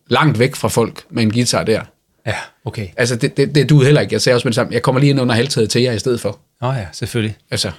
[0.09, 1.81] langt væk fra folk med en guitar der.
[2.27, 2.33] Ja,
[2.65, 2.87] okay.
[2.97, 4.13] Altså, det, det, det duede heller ikke.
[4.13, 5.99] Jeg sagde også med det samme, jeg kommer lige ind under halvtaget til jer i
[5.99, 6.39] stedet for.
[6.61, 7.35] Nå ja, selvfølgelig.
[7.51, 7.71] Altså,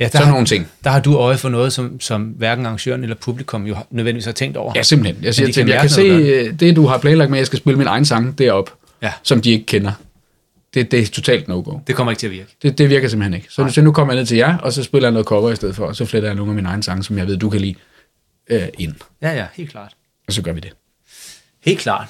[0.00, 0.66] Ja, der, sådan har, nogle ting.
[0.84, 4.32] der har du øje for noget, som, som hverken arrangøren eller publikum jo nødvendigvis har
[4.32, 4.72] tænkt over.
[4.76, 5.24] Ja, simpelthen.
[5.24, 7.40] Jeg siger til kan dem, jeg kan se, øh, det du har planlagt med, at
[7.40, 9.12] jeg skal spille min egen sang derop, Ja.
[9.22, 9.92] som de ikke kender.
[10.76, 11.78] Det, det er totalt no-go.
[11.86, 12.56] Det kommer ikke til at virke.
[12.62, 13.46] Det, det virker simpelthen ikke.
[13.50, 15.56] Så, så nu kommer jeg ned til jer, og så spiller jeg noget cover i
[15.56, 17.50] stedet for, og så fletter jeg nogle af mine egne sange, som jeg ved, du
[17.50, 17.74] kan lide,
[18.50, 18.94] øh, ind.
[19.22, 19.92] Ja, ja, helt klart.
[20.26, 20.72] Og så gør vi det.
[21.64, 22.08] Helt klart.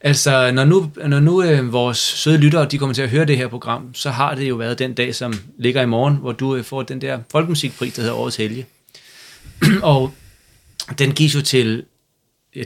[0.00, 3.36] Altså, når nu, når nu øh, vores søde lyttere, de kommer til at høre det
[3.36, 6.56] her program, så har det jo været den dag, som ligger i morgen, hvor du
[6.56, 8.66] øh, får den der folkemusikpris, der hedder Årets Helge.
[9.82, 10.12] og
[10.98, 11.84] den gives jo til,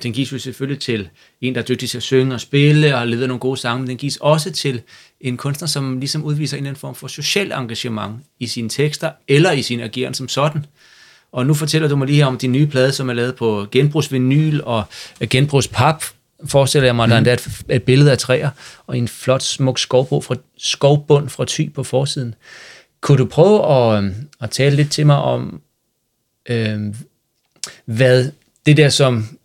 [0.02, 1.08] den gives jo selvfølgelig til
[1.40, 3.88] en, der er dygtig til at synge og spille og levet nogle gode sange, men
[3.88, 4.82] den gives også til
[5.20, 9.10] en kunstner, som ligesom udviser en eller anden form for social engagement i sine tekster
[9.28, 10.66] eller i sin ageren som sådan.
[11.32, 13.66] Og nu fortæller du mig lige her om din nye plade, som er lavet på
[13.70, 14.84] genbrugsvinyl og
[15.30, 16.04] genbrugspap.
[16.46, 17.10] Forestiller jeg mig, mm.
[17.10, 18.50] der er endda et, et billede af træer
[18.86, 22.34] og en flot, smuk skovbund fra, skovbund fra Thy på forsiden.
[23.00, 24.04] Kunne du prøve at,
[24.40, 25.60] at tale lidt til mig om,
[26.48, 26.80] øh,
[27.84, 28.30] hvad
[28.66, 29.38] det der, som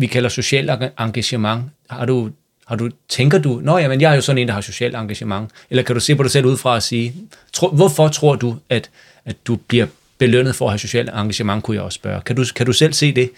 [0.00, 2.30] vi kalder social engagement, har du,
[2.66, 5.50] har du, tænker du, nå jamen, jeg er jo sådan en, der har social engagement,
[5.70, 7.14] eller kan du se på dig selv udefra og sige,
[7.52, 8.90] tro, hvorfor tror du, at,
[9.24, 9.86] at du bliver
[10.18, 12.20] belønnet for at have social engagement, kunne jeg også spørge.
[12.20, 13.30] Kan du, kan du selv se det?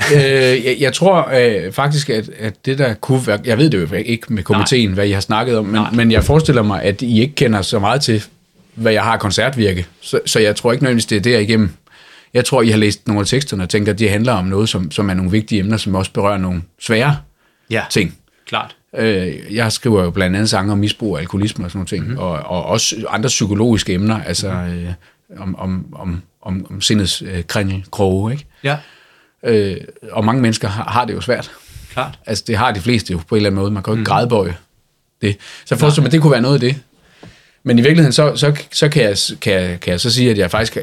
[0.14, 0.20] øh,
[0.64, 3.38] jeg, jeg tror øh, faktisk, at, at det der kunne være...
[3.44, 5.90] Jeg ved det jo ikke med komiteen, hvad I har snakket om, men, Nej.
[5.90, 8.24] men jeg forestiller mig, at I ikke kender så meget til,
[8.74, 9.86] hvad jeg har koncertvirke.
[10.00, 11.70] Så, så jeg tror ikke nødvendigvis, det er derigennem.
[12.34, 14.68] Jeg tror, I har læst nogle af teksterne og tænker, at de handler om noget,
[14.68, 17.16] som, som er nogle vigtige emner, som også berører nogle svære
[17.70, 18.18] Ja, ting.
[18.46, 18.76] klart.
[18.96, 22.04] Øh, jeg skriver jo blandt andet sange om misbrug og alkoholisme og sådan nogle ting,
[22.04, 22.18] mm-hmm.
[22.18, 24.88] og, og også andre psykologiske emner, altså øh,
[25.38, 28.46] om, om, om, om, om sindets øh, kringel, kroge, ikke?
[28.64, 28.76] Ja,
[29.44, 29.76] Øh,
[30.12, 31.50] og mange mennesker har, har det jo svært.
[31.92, 32.18] klart.
[32.26, 33.70] Altså, det har de fleste jo på en eller anden måde.
[33.70, 34.04] Man kan jo ikke mm.
[34.04, 34.56] grædebøje
[35.22, 35.36] det.
[35.66, 36.76] Så forestiller mig, at det kunne være noget af det.
[37.62, 40.50] Men i virkeligheden, så, så, så kan, jeg, kan, kan jeg så sige, at jeg
[40.50, 40.82] faktisk øh,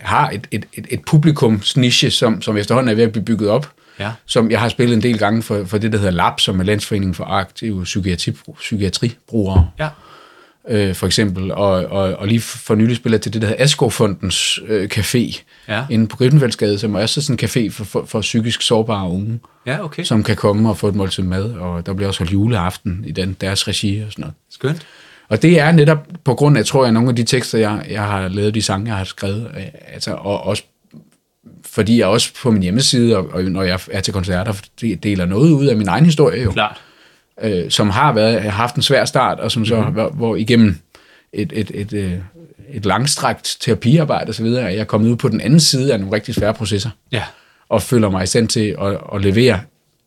[0.00, 3.72] har et, et, et, et publikumsniche, som, som efterhånden er ved at blive bygget op.
[4.00, 4.10] Ja.
[4.26, 6.64] Som jeg har spillet en del gange for, for det, der hedder LAB, som er
[6.64, 9.70] Landsforeningen for Aktive Psykiatri, Psykiatribrugere.
[9.78, 9.88] Ja,
[10.68, 14.60] øh, for eksempel, og, og, og lige for nylig spiller til det, der hedder Askovfondens
[14.66, 15.84] øh, Café, Ja.
[15.90, 19.40] inde på Griffenfeldsgade, som er også sådan en café for, for, for psykisk sårbare unge,
[19.66, 20.04] ja okay.
[20.04, 23.12] som kan komme og få et måltid mad, og der bliver også holdt juleaften i
[23.12, 24.34] den, deres regi og sådan noget.
[24.50, 24.86] Skønt.
[25.28, 28.02] Og det er netop på grund af, tror jeg, nogle af de tekster, jeg, jeg
[28.02, 29.62] har lavet, de sange, jeg har skrevet, øh,
[29.92, 30.62] altså, og også
[31.66, 34.52] fordi jeg også på min hjemmeside, og, og når jeg er til koncerter,
[35.02, 36.50] deler noget ud af min egen historie jo.
[36.50, 36.80] Klart.
[37.42, 39.92] Øh, som har været, har haft en svær start, og som så, mm-hmm.
[39.92, 40.78] hvor, hvor igennem
[41.32, 42.22] et, et, et, et,
[42.72, 46.34] et langstrakt terapiarbejde osv., er jeg kommet ud på den anden side af nogle rigtig
[46.34, 46.90] svære processer.
[47.12, 47.22] Ja.
[47.68, 49.60] Og føler mig i stand til at, at levere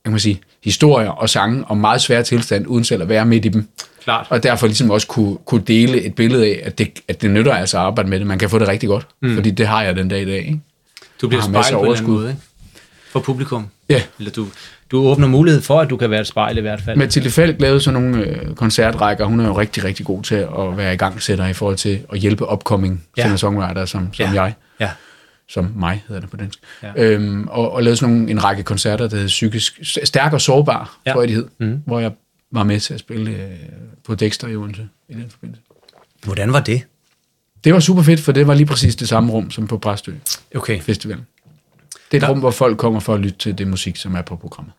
[0.05, 3.45] kan man sige, historier og sange om meget svære tilstand, uden selv at være midt
[3.45, 3.67] i dem.
[4.03, 4.27] Klart.
[4.29, 7.53] Og derfor ligesom også kunne, kunne dele et billede af, at det, at det nytter
[7.53, 8.27] altså at arbejde med det.
[8.27, 9.35] Man kan få det rigtig godt, mm.
[9.35, 10.37] fordi det har jeg den dag i dag.
[10.37, 10.59] Ikke?
[11.21, 12.41] Du bliver spejlet på en anden måde, ikke?
[13.11, 13.67] For publikum.
[13.89, 14.01] Ja.
[14.19, 14.47] Eller du,
[14.91, 16.97] du åbner mulighed for, at du kan være et spejl i hvert fald.
[16.97, 19.25] Mathilde Falk lavede sådan nogle øh, koncertrækker.
[19.25, 21.99] Hun er jo rigtig, rigtig god til at være i gang sætter i forhold til
[22.13, 23.21] at hjælpe upcoming ja.
[23.21, 24.43] singer-songwriter som, som Ja.
[24.43, 24.53] jeg.
[24.79, 24.89] Ja.
[25.53, 26.59] Som mig hedder det på dansk.
[26.83, 26.91] Ja.
[26.95, 30.97] Øhm, og, og lavede sådan nogle, en række koncerter, der hed Psykisk Stærk og Sårbar,
[31.05, 31.11] Ja.
[31.13, 31.47] tror jeg, de hed.
[31.57, 31.81] Mm.
[31.85, 32.11] Hvor jeg
[32.51, 33.49] var med til at spille øh,
[34.05, 35.61] på Dexter i Odense i den forbindelse.
[36.23, 36.81] Hvordan var det?
[37.63, 40.11] Det var super fedt, for det var lige præcis det samme rum som på Præstø
[40.55, 40.79] Okay.
[40.81, 41.17] Festival.
[41.17, 41.23] Det
[42.11, 44.21] er et Der- rum, hvor folk kommer for at lytte til det musik, som er
[44.21, 44.73] på programmet.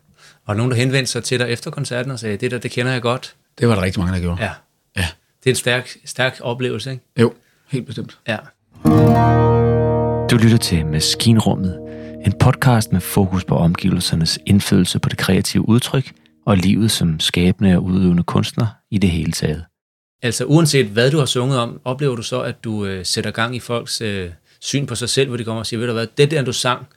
[0.47, 2.71] Var der nogen, der henvendte sig til dig efter koncerten og sagde, det der, det
[2.71, 3.35] kender jeg godt?
[3.59, 4.43] Det var der rigtig mange, der gjorde.
[4.43, 4.51] Ja.
[4.97, 5.07] ja.
[5.43, 7.03] Det er en stærk, stærk oplevelse, ikke?
[7.19, 7.33] Jo,
[7.67, 8.17] helt bestemt.
[8.27, 8.37] Ja.
[10.33, 11.79] Du lytter til Maskinrummet,
[12.25, 16.11] en podcast med fokus på omgivelsernes indflydelse på det kreative udtryk
[16.45, 19.65] og livet som skabende og udøvende kunstner i det hele taget.
[20.21, 23.55] Altså uanset hvad du har sunget om, oplever du så, at du øh, sætter gang
[23.55, 26.07] i folks øh, syn på sig selv, hvor de kommer og siger, ved du hvad,
[26.17, 26.87] det der du sang,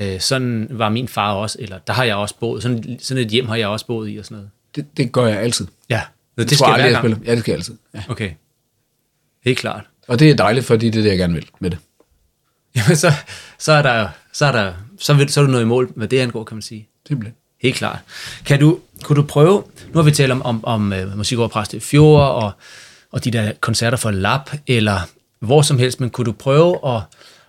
[0.00, 3.30] øh, sådan var min far også, eller der har jeg også boet, sådan, sådan et
[3.30, 4.50] hjem har jeg også boet i og sådan noget.
[4.76, 5.66] Det, det gør jeg altid.
[5.90, 7.18] Ja, det, Det det skal jeg hver jeg spiller.
[7.26, 7.74] Ja, det skal jeg altid.
[7.94, 8.02] Ja.
[8.08, 8.30] Okay,
[9.44, 9.84] helt klart.
[10.08, 11.78] Og det er dejligt, fordi det er det, jeg gerne vil med det.
[12.76, 13.12] Jamen, så,
[13.58, 16.08] så er der, så er der, så, vil, så er du nået i mål med
[16.08, 16.88] det angår, kan man sige.
[17.08, 17.34] Simpelthen.
[17.62, 17.98] Helt klart.
[18.44, 21.48] Kan du, kunne du prøve, nu har vi talt om, om, om uh, musik over
[21.48, 22.52] Præstø Fjord, og,
[23.12, 25.00] og de der koncerter for Lab, eller
[25.40, 27.02] hvor som helst, men kunne du prøve at,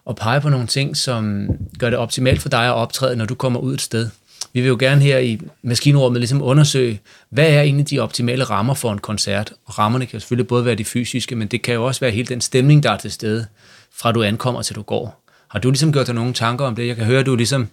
[0.10, 1.48] at pege på nogle ting, som
[1.80, 4.10] gør det optimalt for dig at optræde, når du kommer ud et sted?
[4.54, 8.74] Vi vil jo gerne her i maskinrummet ligesom undersøge, hvad er egentlig de optimale rammer
[8.74, 9.54] for en koncert?
[9.66, 12.28] Og rammerne kan selvfølgelig både være de fysiske, men det kan jo også være hele
[12.28, 13.46] den stemning, der er til stede,
[13.94, 15.24] fra du ankommer til du går.
[15.48, 16.88] Har du ligesom gjort dig nogle tanker om det?
[16.88, 17.68] Jeg kan høre, at du ligesom,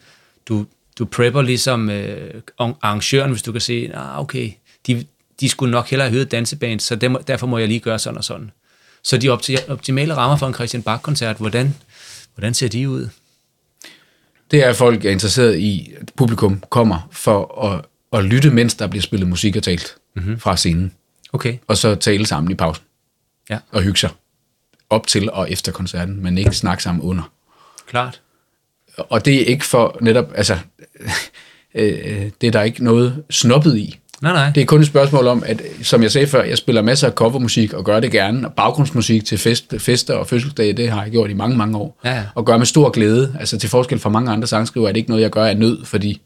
[0.49, 0.67] du,
[0.99, 4.51] du prepper ligesom øh, arrangøren, hvis du kan se, ah, okay,
[4.87, 5.07] de,
[5.41, 8.25] de skulle nok hellere have danseband, så dem, derfor må jeg lige gøre sådan og
[8.25, 8.51] sådan.
[9.03, 11.75] Så de opti- optimale rammer for en Christian Bach-koncert, hvordan,
[12.35, 13.09] hvordan ser de ud?
[14.51, 18.75] Det er, at folk er interesseret i, at publikum kommer for at, at lytte, mens
[18.75, 20.41] der bliver spillet musik og talt mm-hmm.
[20.41, 20.93] fra scenen.
[21.33, 22.85] Okay, Og så tale sammen i pausen.
[23.51, 23.59] Ja.
[23.71, 24.11] Og hygge sig.
[24.91, 27.31] Op til og efter koncerten, men ikke snakke sammen under.
[27.89, 28.21] klart.
[28.99, 30.59] Og det er ikke for netop, altså,
[31.75, 33.99] øh, det er der ikke noget snobbet i.
[34.23, 34.51] Nej, nej.
[34.55, 37.13] Det er kun et spørgsmål om, at som jeg sagde før, jeg spiller masser af
[37.13, 41.11] covermusik og gør det gerne, og baggrundsmusik til fest, fester og fødselsdage, det har jeg
[41.11, 42.01] gjort i mange, mange år.
[42.05, 42.25] Ja, ja.
[42.35, 43.37] Og gør med stor glæde.
[43.41, 45.85] Altså til forskel fra mange andre sangskriver, er det ikke noget, jeg gør af nød,
[45.85, 46.21] fordi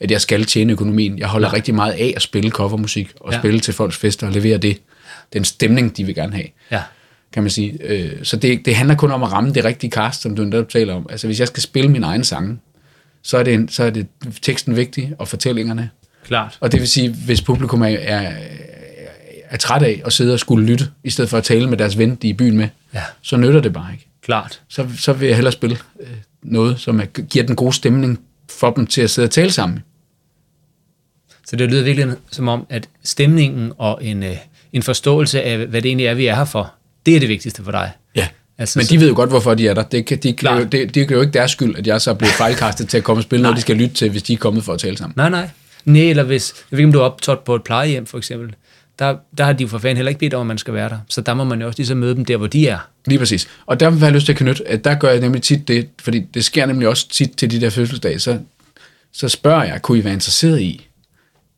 [0.00, 1.18] at jeg skal tjene økonomien.
[1.18, 1.56] Jeg holder Nej.
[1.56, 3.36] rigtig meget af at spille covermusik og Ja.
[3.36, 3.40] ja.
[3.42, 4.78] spille til folks fester og levere det.
[5.32, 6.82] Den stemning, de vil gerne have Ja,
[7.36, 7.78] kan man sige.
[7.84, 10.68] Øh, Så det, det handler kun om at ramme det rigtige cast, som du netop
[10.68, 11.06] taler om.
[11.10, 12.58] Altså hvis jeg skal spille min egen sange,
[13.22, 14.06] så er det, en, så er det
[14.42, 15.90] teksten vigtig, og fortællingerne.
[16.24, 16.58] klart.
[16.60, 18.32] Og det vil sige, hvis publikum er, er,
[19.50, 21.98] er træt af at sidde og skulle lytte, i stedet for at tale med deres
[21.98, 24.08] ven, de er i byen med, Ja, så nytter det bare ikke.
[24.22, 24.62] klart.
[24.68, 26.06] Så, så vil jeg hellere spille øh,
[26.42, 28.20] noget, som er, giver den gode stemning
[28.50, 29.82] for dem til at sidde og tale sammen.
[31.46, 34.36] Så det lyder virkelig som om, at stemningen og en, øh,
[34.72, 36.74] en forståelse af, hvad det egentlig er, vi er her for,
[37.06, 37.90] det er det vigtigste for dig.
[38.16, 38.28] Ja.
[38.58, 39.82] Altså, Men så- de ved jo godt, hvorfor de er der.
[39.82, 42.10] Det, kan, de, kan jo, det, det er jo ikke deres skyld, at jeg så
[42.10, 44.32] er blevet fejlkastet til at komme og spille noget, de skal lytte til, hvis de
[44.32, 45.14] er kommet for at tale sammen.
[45.16, 45.48] Nej, nej.
[45.84, 48.54] Nej, eller hvis, jeg ved ikke, om du er optrådt på et plejehjem, for eksempel.
[48.98, 50.88] Der, der har de jo for fanden heller ikke bedt om, at man skal være
[50.88, 50.98] der.
[51.08, 52.78] Så der må man jo også ligesom møde dem der, hvor de er.
[53.06, 53.48] Lige præcis.
[53.66, 55.88] Og der vil jeg lyst til at knytte, at der gør jeg nemlig tit det,
[56.02, 58.38] fordi det sker nemlig også tit til de der fødselsdage, så,
[59.12, 60.86] så spørger jeg, kunne I være interesseret i,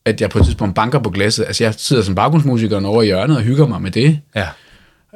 [0.05, 1.45] at jeg på et tidspunkt banker på glasset?
[1.45, 4.47] Altså jeg sidder som baggrundsmusiker over i hjørnet og hygger mig med det, Ja.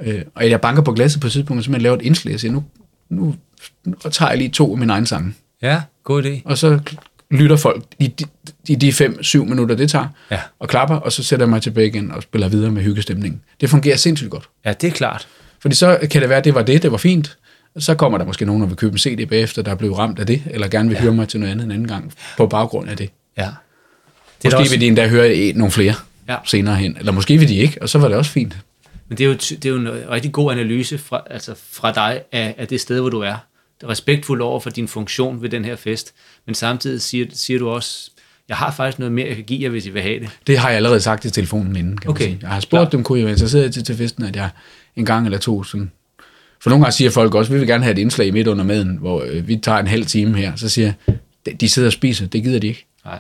[0.03, 2.41] Øh, og jeg banker på glasset på et tidspunkt, og simpelthen laver et indslag og
[2.41, 2.65] siger, nu,
[3.09, 3.35] nu,
[3.85, 5.35] nu tager jeg lige to af mine egne sange.
[5.63, 6.41] Ja, god idé.
[6.45, 6.81] Og så
[7.31, 8.25] lytter folk i de,
[8.69, 10.39] i de fem, syv minutter, det tager, Ja.
[10.59, 13.41] og klapper, og så sætter jeg mig tilbage igen og spiller videre med hyggestemningen.
[13.61, 14.49] Det fungerer sindssygt godt.
[14.65, 15.29] Ja, det er klart.
[15.61, 17.39] Fordi så kan det være, at det var det, det var fint.
[17.79, 20.19] Så kommer der måske nogen, der vil købe en CD bagefter, der er blevet ramt
[20.19, 21.03] af det, eller gerne vil ja.
[21.03, 23.11] høre mig til noget andet en anden gang, på baggrund af det.
[23.39, 23.43] Ja.
[23.43, 23.53] Det
[24.45, 25.95] måske også, vil de endda høre nogle flere
[26.29, 26.37] ja.
[26.45, 28.57] senere hen, eller måske vil de ikke, og så var det også fint.
[29.13, 32.23] Men det er, jo, det er jo en rigtig god analyse fra, altså fra dig
[32.33, 33.35] af, af det sted, hvor du er.
[33.81, 36.13] Det er respektfuld over for din funktion ved den her fest,
[36.47, 38.11] men samtidig siger, siger du også,
[38.49, 40.29] jeg har faktisk noget mere, jeg kan give jer, hvis I vil have det.
[40.47, 42.25] Det har jeg allerede sagt i telefonen inden, kan Okay.
[42.25, 42.39] man sige.
[42.43, 42.93] Jeg har spurgt Klart.
[42.93, 44.51] dem, kunne I være interesseret til, til festen, at jeg
[44.97, 45.91] en gang eller to sådan...
[46.61, 48.97] For nogle gange siger folk også, vi vil gerne have et indslag midt under maden,
[48.97, 50.57] hvor øh, vi tager en halv time her.
[50.57, 52.87] Så siger jeg, "De- de sidder og spiser, det gider de ikke.
[53.05, 53.19] Nej.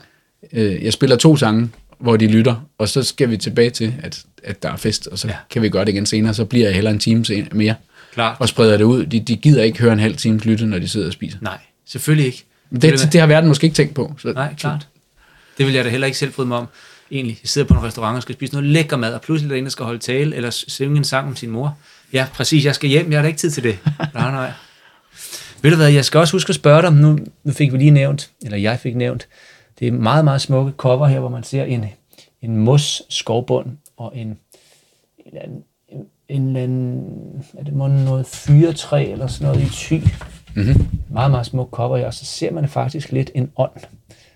[0.52, 1.70] Øh, jeg spiller to sange,
[2.02, 5.18] hvor de lytter, og så skal vi tilbage til, at, at der er fest, og
[5.18, 5.34] så Ja.
[5.50, 6.34] kan vi gøre det igen senere.
[6.34, 7.74] Så bliver jeg hellere en time mere,
[8.14, 8.36] Klart.
[8.40, 9.06] og spreder det ud.
[9.06, 11.38] De, de gider ikke høre en halv time lytte, når de sidder og spiser.
[11.40, 12.44] Nej, selvfølgelig ikke.
[12.82, 14.14] Det, det har verden måske ikke tænkt på.
[14.18, 14.86] Så, Nej, klart.
[15.58, 16.66] Det vil jeg da heller ikke selv bryde mig om.
[17.10, 19.52] Egentlig, jeg sidder på en restaurant og skal spise noget lækker mad, og pludselig er
[19.54, 21.78] der en, der skal holde tale, eller synge en sang om sin mor.
[22.12, 23.78] Ja, præcis, jeg skal hjem, jeg har da ikke tid til det.
[24.14, 24.52] Nej, nej.
[25.62, 27.90] Ved du hvad, jeg skal også huske at spørge dig, nu, nu fik vi lige
[27.90, 29.26] nævnt, eller jeg fik nævnt,
[29.82, 31.84] det er meget, meget smukke cover her, hvor man ser en,
[32.42, 33.66] en mos skovbund
[33.96, 34.38] og en,
[35.18, 39.94] en, en, en, anden, er det noget fyretræ eller sådan noget i ty.
[40.56, 40.86] Mm-hmm.
[41.10, 43.70] Meget, meget smuk cover her, og så ser man faktisk lidt en ånd,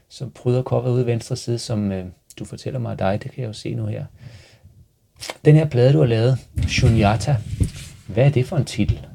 [0.09, 2.05] som pryder coveret ude i venstre side, som øh,
[2.39, 4.05] du fortæller mig af dig, det kan jeg jo se nu her.
[5.45, 7.37] Den her plade, du har lavet, Shunyata,
[8.07, 9.07] hvad er det for en titel?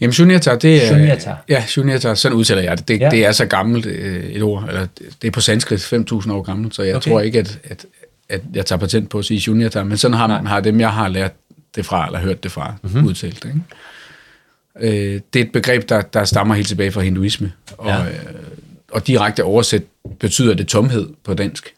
[0.00, 0.86] Jamen, shunyata, det er...
[0.86, 1.34] Shunyata.
[1.48, 2.88] Ja, shunyata, sådan udtaler jeg det.
[2.88, 3.08] Det, Ja.
[3.10, 4.86] det er så gammelt øh, et ord, eller
[5.22, 7.10] det- er på sanskrit 5.000 år gammelt, så jeg Okay.
[7.10, 7.86] tror ikke, at, at,
[8.28, 10.42] at jeg tager patent på at sige shunyata, men sådan har, Nej.
[10.42, 11.32] har dem, jeg har lært
[11.76, 12.92] det fra, eller hørt det fra, Mhm.
[12.92, 13.08] mm-hmm.
[13.08, 13.48] udtalt det.
[13.48, 13.60] Ikke?
[15.14, 18.04] Øh, det er et begreb, der, der stammer helt tilbage fra hinduisme, og, Ja.
[18.04, 18.14] øh,
[18.92, 19.82] og direkte oversat
[20.20, 21.74] betyder det tomhed på dansk.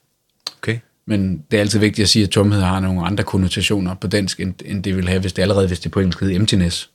[0.63, 0.79] Okay.
[1.07, 4.41] Men det er altid vigtigt at sige, at tomhed har nogle andre konnotationer på dansk,
[4.41, 6.91] end, end det vil have, hvis det allerede, hvis det på engelsk hedder emptiness.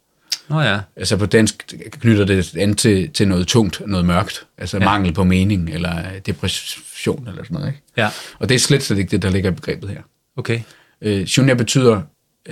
[0.49, 4.45] Nå ja, Altså på dansk knytter det an til, til noget tungt, noget mørkt.
[4.57, 4.85] Altså Ja.
[4.85, 7.67] mangel på mening, eller depression, eller sådan noget.
[7.67, 7.81] Ikke?
[7.97, 10.01] ja, Og det er slet, slet ikke det, der ligger i begrebet her.
[10.37, 10.59] okay.
[11.01, 12.01] Øh, Shunya betyder,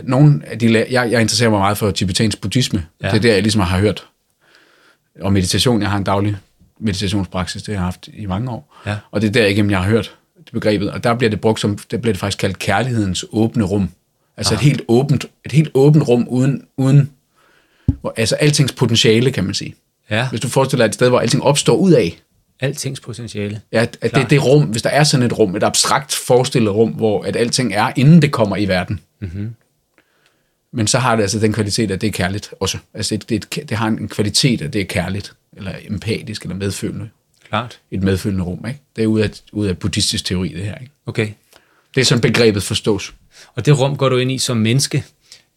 [0.04, 2.86] nogle af de, jeg, jeg interesserer mig meget for tibetansk buddhisme.
[3.04, 3.08] Ja.
[3.08, 4.08] Det er der, jeg ligesom har hørt.
[5.22, 6.38] Og meditation, jeg har en daglig
[6.80, 8.78] meditationspraksis, det har jeg haft i mange år.
[8.86, 8.98] Ja.
[9.12, 10.92] Og det er der igennem, jeg har hørt det begrebet.
[10.92, 13.90] Og der bliver det brugt som, der bliver det faktisk kaldt kærlighedens åbne rum.
[14.38, 17.10] Altså et helt åbent, et helt åbent rum uden, uden
[18.02, 19.76] hvor, altså altings potentiale, kan man sige.
[20.10, 22.20] Ja, Hvis du forestiller dig et sted, hvor alting opstår ud af,
[22.60, 23.62] altings potentiale.
[23.72, 26.90] ja, at, det, det rum, hvis der er sådan et rum, et abstrakt forestillet rum,
[26.90, 29.00] hvor at alting er, inden det kommer i verden.
[29.20, 29.56] Mm-hmm.
[30.74, 32.78] Men så har det altså den kvalitet, at det er kærligt også.
[32.94, 37.10] Altså det, det, det har en kvalitet, at det er kærligt, eller empatisk, eller medfølende.
[37.50, 37.80] Klart.
[37.92, 38.80] Et medfølende rum, ikke?
[38.96, 40.92] Det er ud af, ud af buddhistisk teori, det her, ikke?
[41.06, 41.30] Okay.
[41.96, 43.14] Det er sådan begrebet forstås.
[43.56, 45.04] Og det rum går du ind i som menneske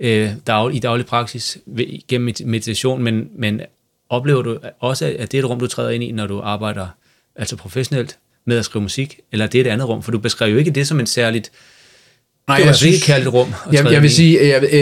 [0.01, 3.61] øh, dag, i daglig praksis ved, gennem med- meditation, men, men
[4.09, 6.87] oplever du også, at det er et rum, du træder ind i, når du arbejder
[7.37, 10.03] altså professionelt med at skrive musik, eller er det et andet rum?
[10.03, 11.51] For du beskrev jo ikke det som et særligt,
[12.49, 14.73] Nej, det var altså ikke kærligt rum Jeg, jeg vil sige, jeg, jeg,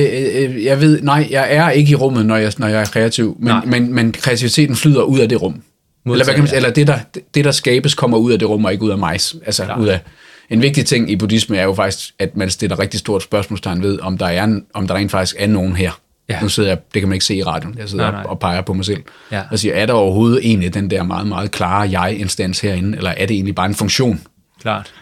[0.43, 3.37] jeg, jeg ved, nej, jeg er ikke i rummet, når jeg, når jeg er kreativ,
[3.41, 3.65] Nej.
[3.65, 5.63] men, men, men kreativiteten flyder ud af det rum.
[6.07, 6.57] eller, hvad kan man, ja.
[6.57, 6.99] eller det, der,
[7.35, 9.13] det, der skabes, kommer ud af det rum, og ikke ud af mig.
[9.13, 9.81] Altså, Klart.
[9.81, 10.01] ud af,
[10.51, 14.01] en vigtig ting i buddhisme er jo faktisk, at man stiller rigtig stort spørgsmålstegn ved,
[14.01, 16.01] om der, er, om der rent faktisk er nogen her.
[16.29, 16.41] Ja.
[16.41, 18.39] Nu sidder jeg, det kan man ikke se i radioen, jeg sidder Nej, nej, og
[18.41, 19.03] peger på mig selv.
[19.33, 19.43] Ja.
[19.51, 23.27] Og siger, er der overhovedet egentlig den der meget, meget klare jeg-instans herinde, eller er
[23.27, 24.21] det egentlig bare en funktion?
[24.61, 24.93] Klart.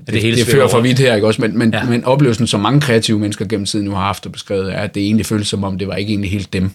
[0.00, 1.40] At det, hele det fører for vidt her, ikke også?
[1.40, 1.78] Men, men, Ja.
[1.78, 1.84] ja.
[1.84, 4.94] men oplevelsen, som mange kreative mennesker gennem tiden nu har haft og beskrevet, er, at
[4.94, 6.70] det egentlig føles som om, det var ikke egentlig helt dem,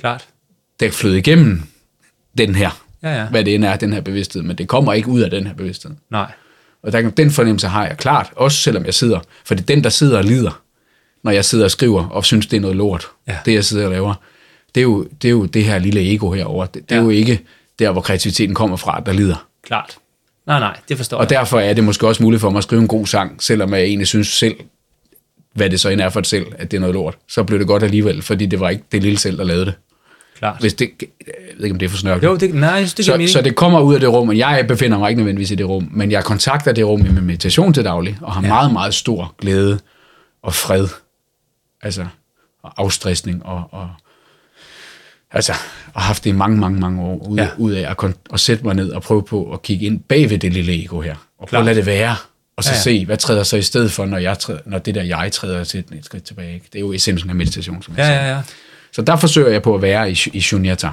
[0.00, 0.28] Klart.
[0.80, 1.62] der flød igennem
[2.38, 3.26] den her, Ja, ja.
[3.26, 5.54] hvad det end er, den her bevidsthed, men det kommer ikke ud af den her
[5.54, 5.90] bevidsthed.
[6.10, 6.32] Nej.
[6.84, 9.84] Og der, den fornemmelse har jeg klart, også selvom jeg sidder, for det er den,
[9.84, 10.60] der sidder og lider,
[11.24, 13.36] når jeg sidder og skriver og synes, det er noget lort, Ja.
[13.44, 14.14] det jeg sidder og laver.
[14.74, 16.66] Det er, jo, det er jo det her lille ego herover.
[16.66, 17.02] Det, det er Ja.
[17.02, 17.40] jo ikke
[17.78, 19.46] der, hvor kreativiteten kommer fra, der lider.
[19.66, 19.96] Klart.
[20.46, 21.30] Nej, nej, det forstår Og jeg.
[21.30, 23.82] derfor er det måske også muligt for mig at skrive en god sang, selvom jeg
[23.82, 24.54] egentlig synes selv,
[25.54, 27.18] hvad det så end er for et selv, at det er noget lort.
[27.28, 29.74] Så blev det godt alligevel, fordi det var ikke det lille selv, der lavede det.
[30.38, 30.60] Klart.
[30.60, 32.28] Hvis det jeg ved ikke, om det er for snørklet.
[32.28, 33.30] Jo, det, nej, det så, mening.
[33.30, 35.68] så det kommer ud af det rum, og jeg befinder mig ikke nødvendigvis i det
[35.68, 38.48] rum, men jeg kontakter det rum i min meditation til daglig, og har Ja.
[38.48, 39.78] meget, meget stor glæde
[40.42, 40.88] og fred,
[41.82, 42.06] altså
[42.62, 43.88] og afstressning, og, og
[45.30, 45.52] altså,
[45.94, 47.48] og haft det i mange, mange, mange år, ud, Ja.
[47.58, 50.30] ud af at, kon- at sætte mig ned og prøve på at kigge ind bag
[50.30, 52.16] ved det lille ego her, og prøve at lade det være,
[52.56, 54.78] og så Ja, ja, se, hvad træder så i stedet for, når, jeg træder, når
[54.78, 56.54] det der jeg træder til et skridt tilbage.
[56.54, 56.66] Ikke?
[56.72, 58.28] Det er jo essensen af meditation, som jeg Ja, siger.
[58.28, 58.42] ja, ja.
[58.94, 60.88] Så der forsøger jeg på at være i, i shunyata.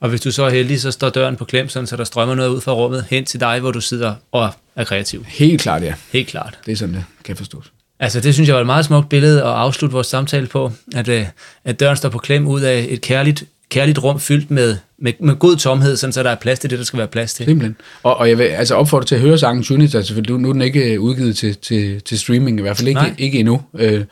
[0.00, 2.34] Og hvis du så er heldig, så står døren på klem, sådan, så der strømmer
[2.34, 5.24] noget ud fra rummet hen til dig, hvor du sidder og er kreativ.
[5.28, 5.94] Helt klart, ja.
[6.12, 6.58] Helt klart.
[6.66, 7.72] Det er sådan, det kan forstås.
[8.00, 11.08] Altså, det synes jeg var et meget smukt billede at afslutte vores samtale på, at,
[11.08, 11.26] øh,
[11.64, 15.36] at døren står på klem ud af et kærligt, kærligt rum fyldt med, med, med
[15.36, 17.46] god tomhed, sådan, så der er plads til det, der skal være plads til.
[17.46, 17.76] Simpelthen.
[18.02, 20.38] Og, og jeg vil altså opfordre til at høre sangen Sunita, selvfølgelig.
[20.38, 23.06] Nu er den ikke udgivet til, til, til streaming, i hvert fald Nej.
[23.06, 23.62] ikke, ikke endnu.
[23.78, 24.04] Øh,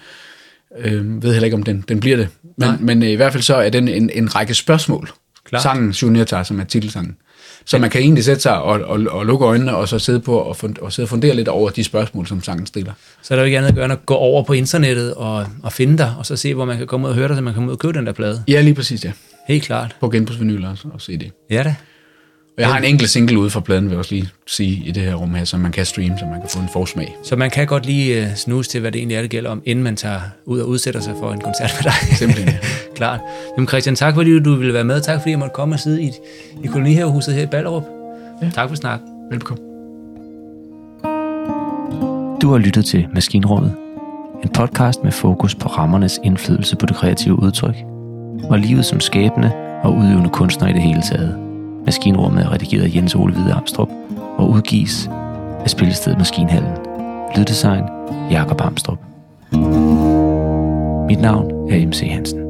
[0.79, 2.29] øh, ved heller ikke, om den, den bliver det.
[2.43, 2.77] Men, Nej.
[2.81, 5.11] men øh, i hvert fald så er den en, en række spørgsmål.
[5.45, 5.63] Klart.
[5.63, 7.17] Sangen Sunita, som er titelsangen,
[7.65, 10.39] Så man kan egentlig sætte sig og, og, og lukke øjnene, og så sidde, på
[10.39, 12.93] og, fund, og sidde og fundere lidt over de spørgsmål, som sangen stiller.
[13.23, 15.47] Så er der jo ikke andet at gøre end at gå over på internettet og,
[15.63, 17.43] og finde dig, og så se, hvor man kan komme ud og høre dig, så
[17.43, 18.45] man kan komme ud og købe den der plade.
[18.49, 19.13] Ja, lige præcis, ja.
[19.49, 19.97] Helt klart.
[20.01, 21.31] På genbrugsvinyl også, og CD.
[21.51, 21.75] Ja da.
[22.61, 25.03] Jeg har en enkelt single ude fra pladen, vil jeg også lige sige, i det
[25.03, 27.17] her rum her, som man kan streame, så man kan få en forsmag.
[27.23, 29.63] Så man kan godt lige uh, snuse til, hvad det egentlig er, det gælder om,
[29.65, 32.17] inden man tager ud og udsætter sig for en koncert med dig.
[32.17, 32.59] Simpelthen, ja.
[32.97, 33.21] Klart.
[33.57, 35.01] Jamen Christian, tak fordi du ville være med.
[35.01, 36.11] Tak fordi jeg måtte komme og sidde i,
[36.65, 37.85] i kolonihavehuset her i Ballerup.
[38.43, 38.51] Ja.
[38.55, 39.01] Tak for snak.
[39.31, 39.65] Velbekomme.
[42.43, 43.75] Du har lyttet til Maskinrummet.
[44.43, 47.77] En podcast med fokus på rammernes indflydelse på det kreative udtryk,
[48.51, 51.50] og livet som skabende og udøvende kunstner i det hele taget.
[51.85, 53.89] Maskinrummet er redigeret af Jens Ole Hvide Amstrup
[54.39, 55.11] og udgives
[55.65, 56.73] af Spillestedet Maskinhallen.
[57.37, 57.85] Lyddesign
[58.31, 58.99] Jakob Amstrup.
[61.09, 62.50] Mit navn er MC Hansen.